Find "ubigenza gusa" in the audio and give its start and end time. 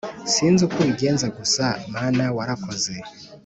0.83-1.65